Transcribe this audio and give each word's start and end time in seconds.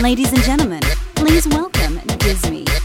Ladies 0.00 0.32
and 0.32 0.42
gentlemen, 0.44 0.80
please 1.14 1.46
welcome 1.46 1.98
DisME. 1.98 2.79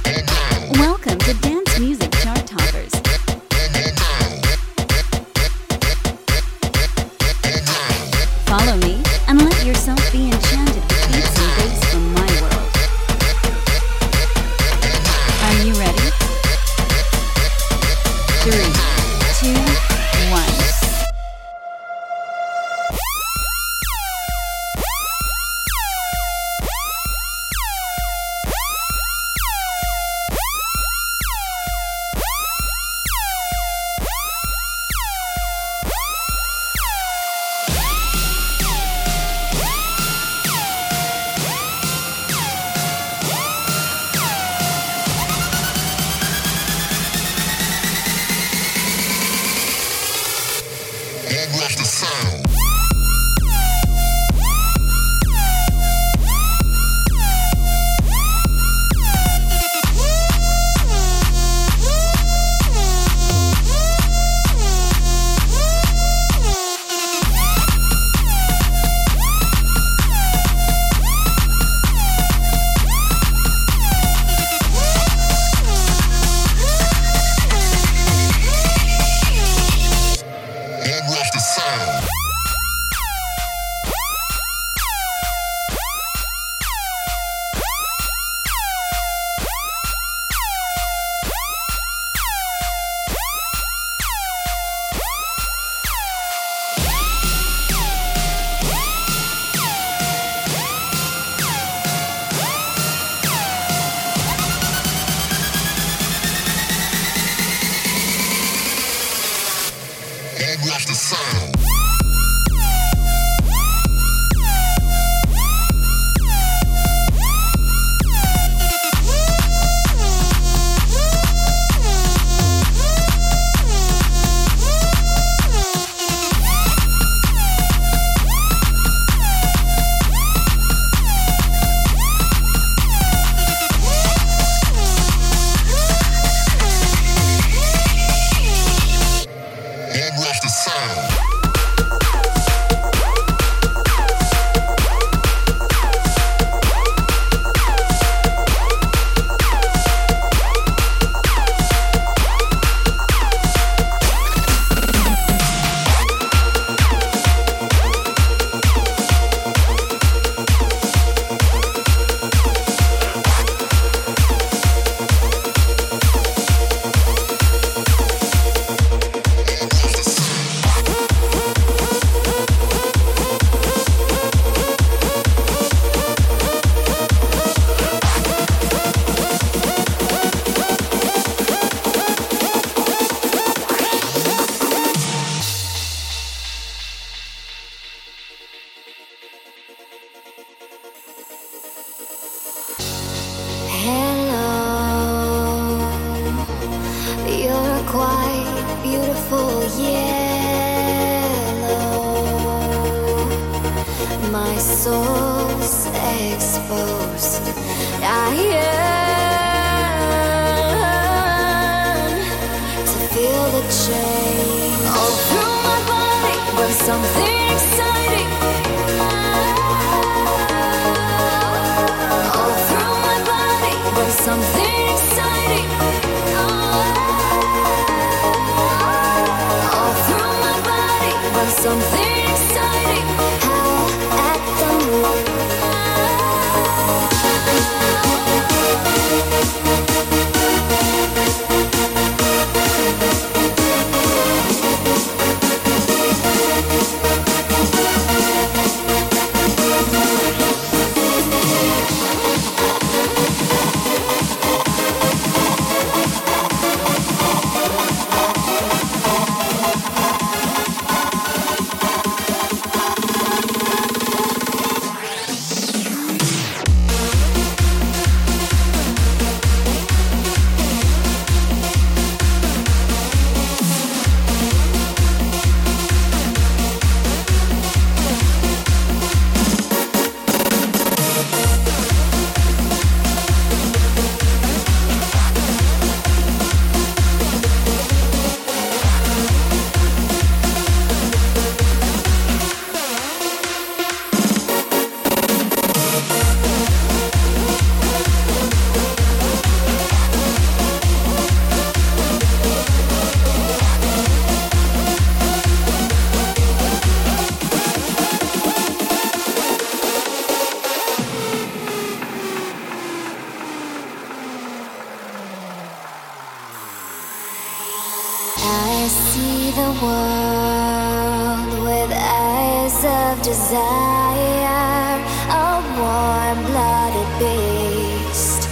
the 319.56 319.72
world 319.86 321.50
with 321.64 321.92
eyes 321.96 322.80
of 322.84 323.22
desire, 323.24 325.00
a 325.32 325.50
warm 325.80 326.38
blooded 326.50 327.12
beast 327.20 328.50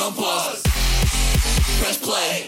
Don't 0.03 0.17
pause. 0.17 0.62
Press 1.79 1.98
play. 1.98 2.45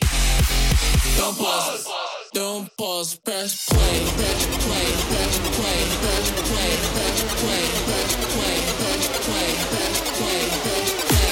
Don't 1.16 1.38
pause. 1.38 1.88
Don't 2.34 2.70
pause. 2.78 3.16
Press 3.16 3.70
play. 3.70 4.06
Press 4.18 4.46
play. 4.46 4.92
Press 5.08 5.40
play. 5.40 5.86
Press 6.04 6.32
play. 6.50 6.72
Press 6.92 7.22
play. 7.40 7.64
Press 7.86 8.12
play. 8.36 8.60
Press 8.76 9.08
play. 9.24 9.56
Press 9.72 9.98
play. 10.20 10.40
Press 10.66 10.90
play. 11.08 11.24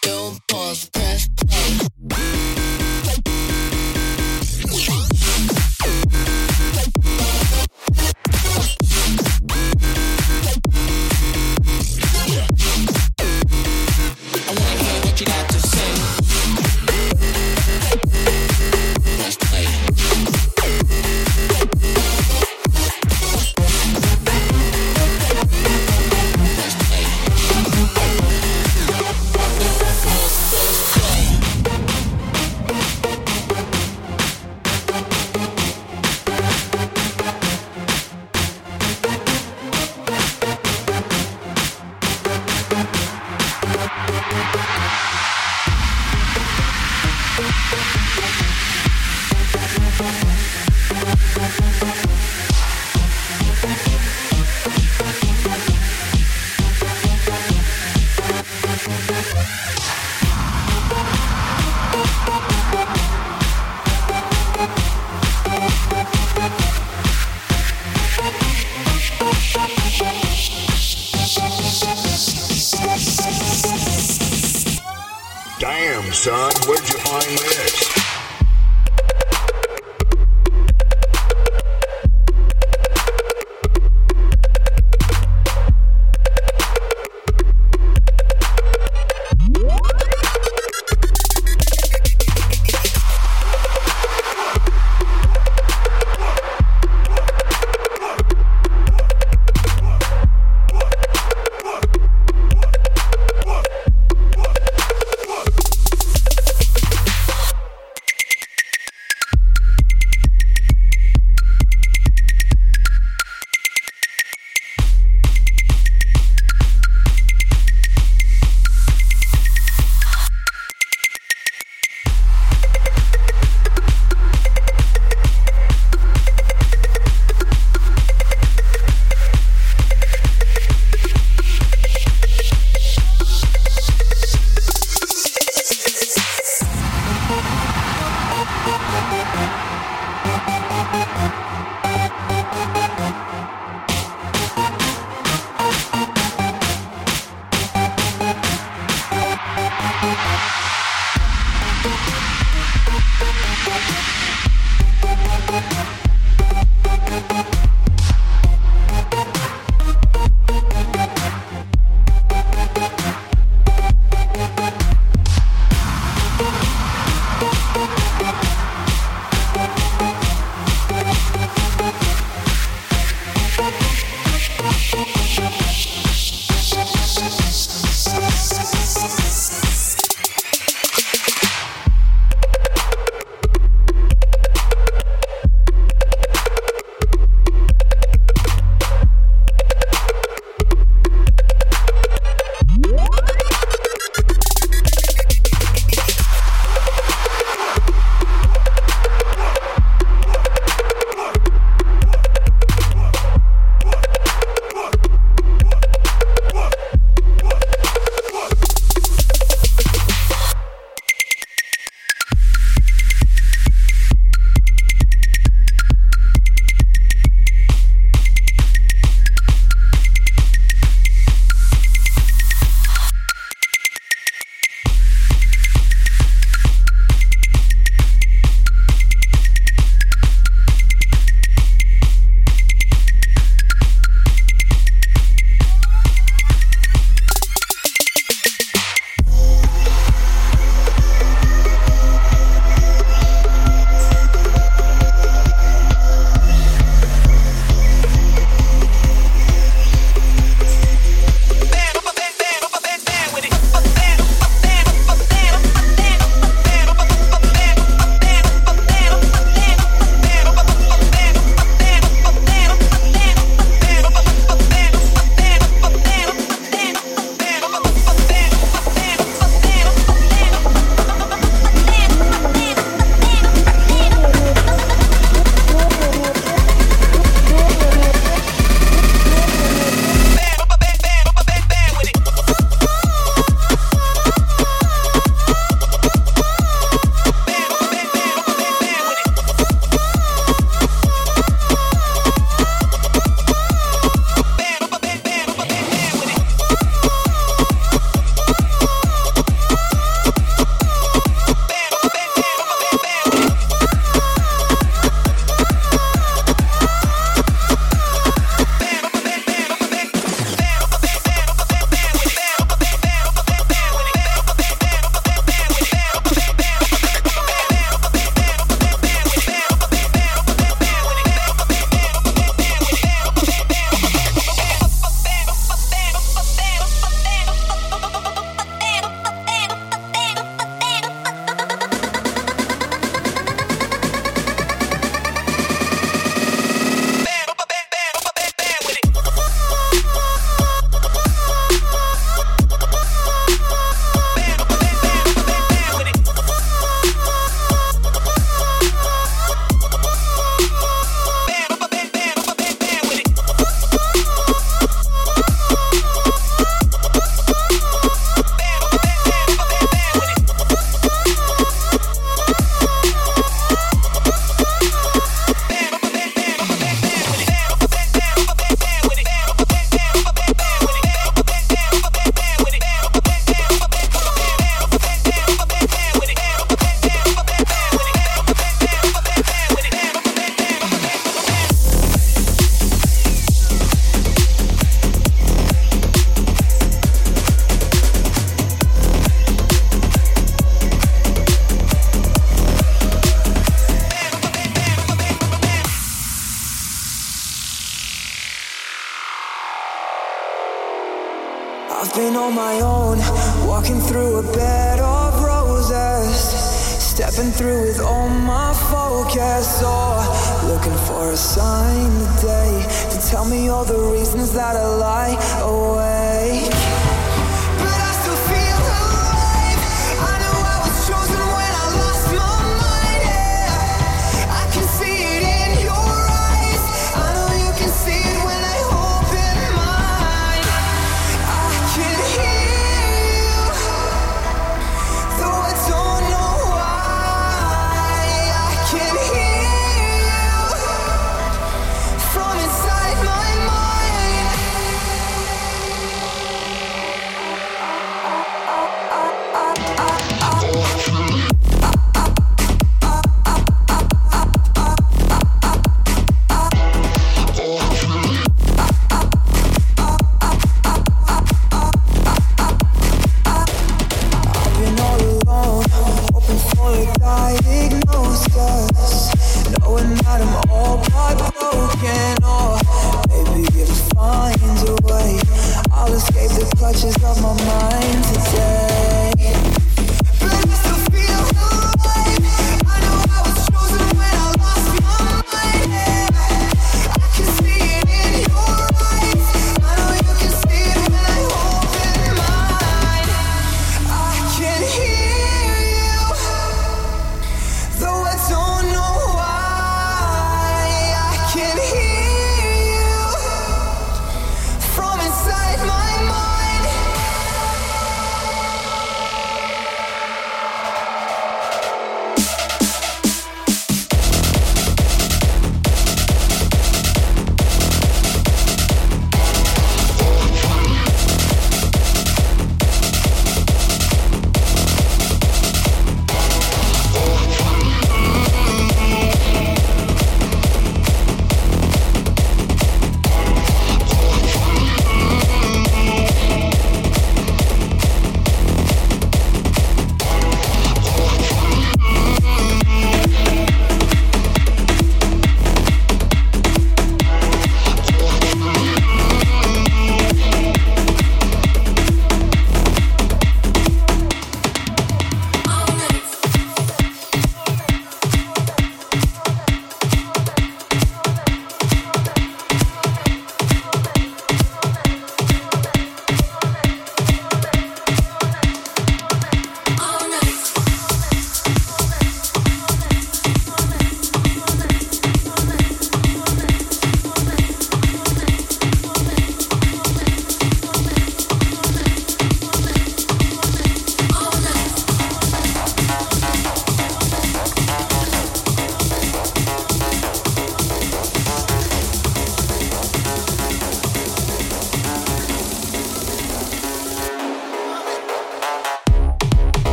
Don't 0.00 0.36
pause. 0.48 0.88
Press 0.88 1.28
play. 1.36 2.37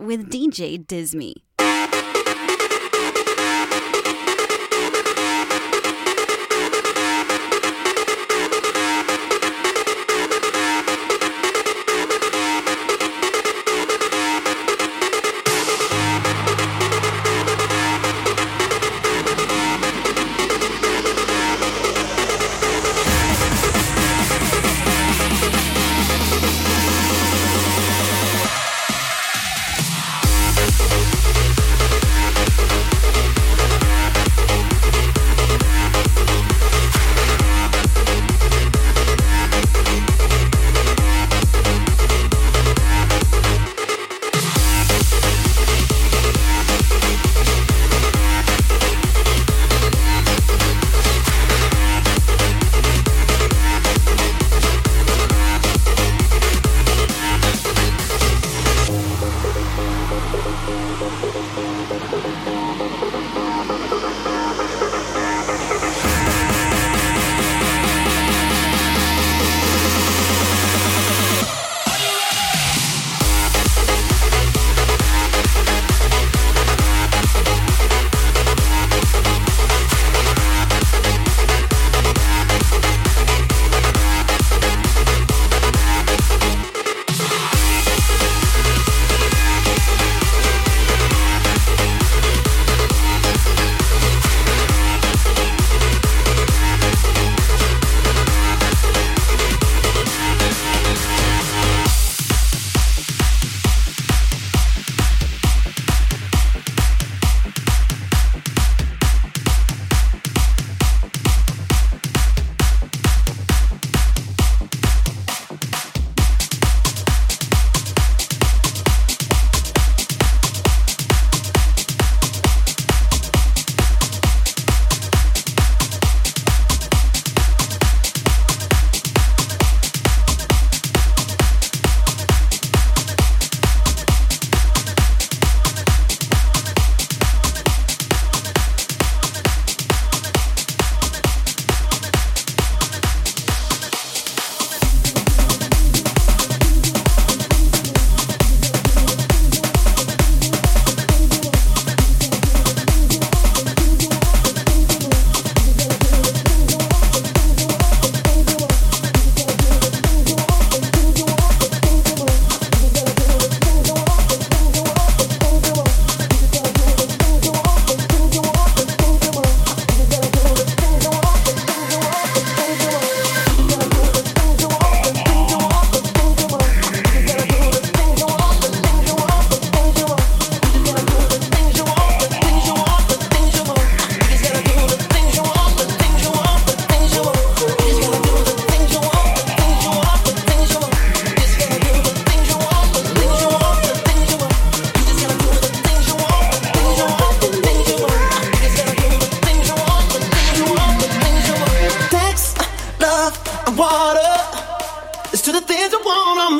With 0.00 0.30
DJ 0.30 0.84
DisME. 0.86 1.34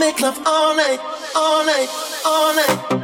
Make 0.04 0.20
love 0.20 0.38
all 0.46 0.76
night, 0.76 1.00
all 1.34 1.64
night, 1.64 1.88
all 2.26 2.54
night, 2.54 3.03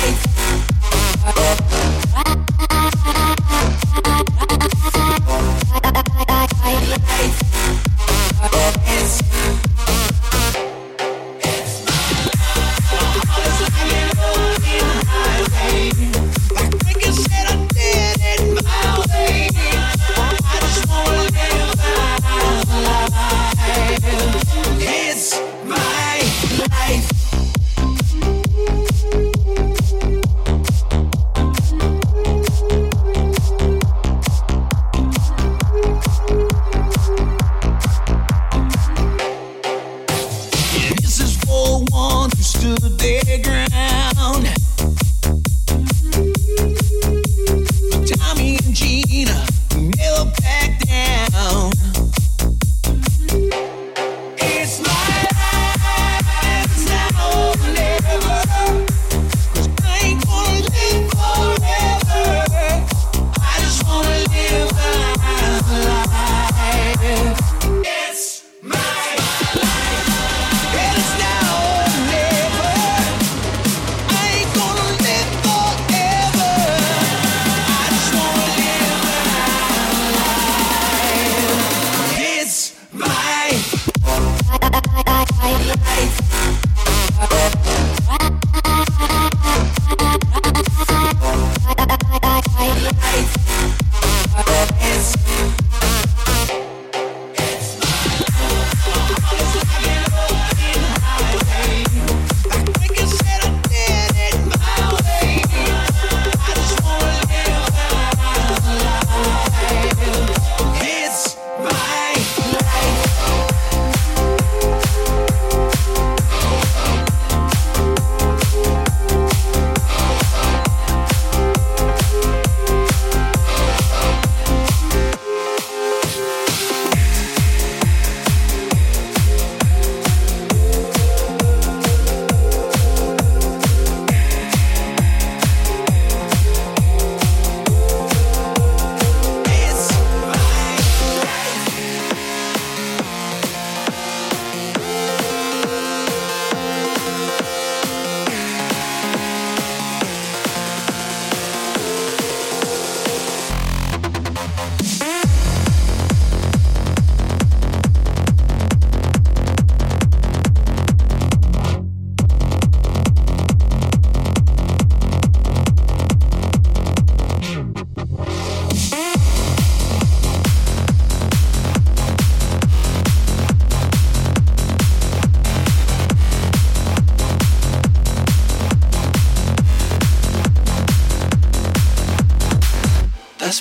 Like 0.00 0.27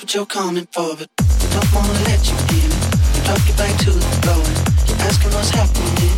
what 0.07 0.15
you're 0.15 0.25
coming 0.25 0.65
for, 0.71 0.95
but 0.95 1.09
you 1.19 1.49
don't 1.51 1.67
wanna 1.75 1.91
let 2.07 2.23
you 2.23 2.37
in. 2.55 2.71
You 3.11 3.21
drop 3.27 3.43
your 3.43 3.57
back 3.59 3.75
to 3.83 3.91
the 3.91 4.07
floor 4.23 4.39
and 4.39 4.87
you're 4.87 5.03
asking 5.03 5.35
what's 5.35 5.51
happening. 5.51 6.15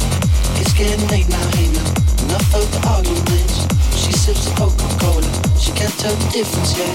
It's 0.62 0.78
getting 0.78 1.02
late 1.10 1.26
now, 1.26 1.42
hey 1.58 1.74
now. 1.74 1.90
Enough 2.30 2.54
of 2.54 2.70
the 2.70 2.80
arguments. 2.86 3.66
She 3.98 4.14
sips 4.14 4.46
the 4.46 4.54
Coca-Cola. 4.62 5.26
She 5.58 5.74
can't 5.74 5.90
tell 5.98 6.14
the 6.14 6.30
difference 6.30 6.78
yet. 6.78 6.94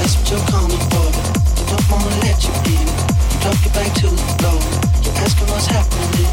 That's 0.00 0.16
what 0.16 0.32
you're 0.32 0.48
coming 0.48 0.80
for, 0.88 1.04
but 1.04 1.52
you 1.52 1.64
don't 1.68 1.84
wanna 1.92 2.16
let 2.24 2.40
you 2.40 2.54
in. 2.80 2.80
You 2.80 3.36
drop 3.44 3.58
your 3.60 3.74
back 3.76 3.92
to 4.00 4.08
the 4.08 4.24
floor 4.40 4.60
you're 5.04 5.18
asking 5.20 5.52
what's 5.52 5.68
happening. 5.68 6.32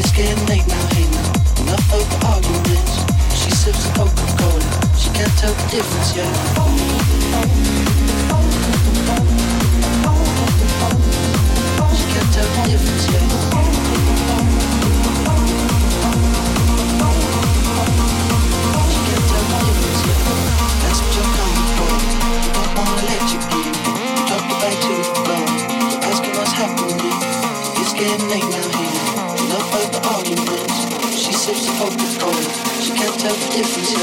It's 0.00 0.16
getting 0.16 0.40
late 0.48 0.64
now, 0.64 0.84
hey 0.96 1.04
now. 1.12 1.60
Enough 1.60 1.92
of 1.92 2.04
the 2.08 2.18
arguments. 2.24 3.04
She 3.36 3.52
sips 3.52 3.84
the 3.84 4.00
Coca-Cola. 4.00 4.64
She 4.96 5.12
can't 5.12 5.34
tell 5.36 5.52
the 5.52 5.66
difference 5.76 6.16
yet. 6.16 8.05
She 12.36 12.42
tell 31.32 31.64
the 31.64 31.96
the 31.96 32.18
colors 32.18 32.48
She 32.84 32.92
can't 32.92 33.18
tell 33.18 33.34
the 33.34 33.48
difference 33.56 33.96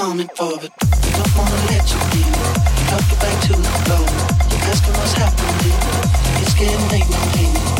coming 0.00 0.28
for, 0.28 0.56
but 0.56 0.72
we 1.04 1.10
don't 1.10 1.36
wanna 1.36 1.56
let 1.68 1.84
you 1.90 2.00
in. 2.18 2.26
You 2.26 2.84
talk 2.88 3.12
it 3.12 3.20
back 3.20 3.42
to 3.46 3.52
the 3.52 3.72
floor. 3.84 4.06
You're 4.50 4.70
asking 4.70 4.94
what's 4.94 5.12
happening. 5.12 5.76
It's 6.42 6.54
getting 6.54 6.88
late, 6.88 7.10
no 7.10 7.79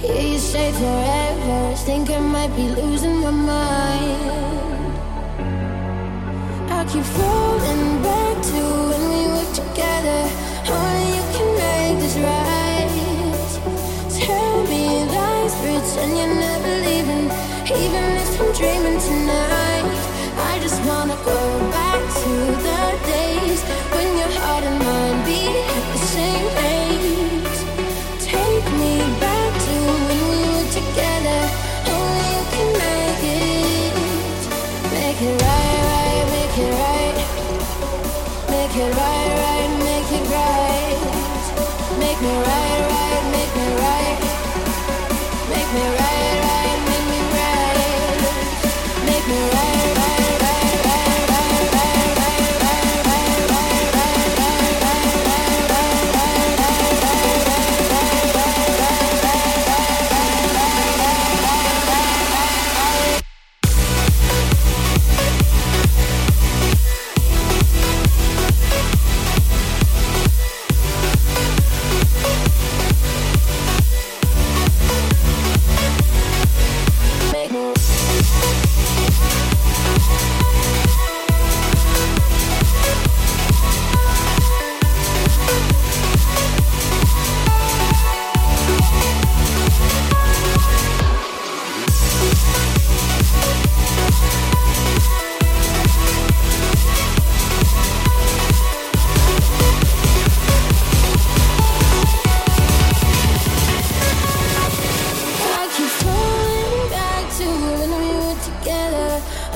Hear 0.00 0.14
you 0.14 0.38
say 0.38 0.70
forever, 0.70 1.74
think 1.74 2.08
I 2.08 2.20
might 2.20 2.54
be 2.54 2.68
losing 2.68 3.16
my 3.16 3.32
mind. 3.32 4.94
I 6.70 6.84
keep 6.84 7.02
falling 7.02 8.02
back 8.02 8.36
to 8.50 8.60
when 8.90 9.02
we 9.10 9.22
were 9.34 9.50
together. 9.52 10.20
Only 10.70 11.04
you 11.16 11.24
can 11.34 11.48
make 11.58 11.98
this 11.98 12.16
right. 12.16 12.90
Tell 14.22 14.62
me 14.70 15.02
lies, 15.16 15.54
pretend 15.62 16.16
you're 16.16 16.34
never 16.46 16.72
leaving. 16.86 17.26
Even 17.66 18.04
if 18.22 18.40
I'm 18.40 18.52
dreaming 18.54 19.00
tonight, 19.00 19.98
I 20.38 20.60
just 20.62 20.80
wanna 20.86 21.18
go. 21.24 21.67